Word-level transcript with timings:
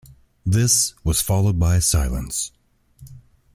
This 0.47 0.95
was 1.03 1.21
followed 1.21 1.59
by 1.59 1.75
a 1.75 1.81
silence. 1.81 2.51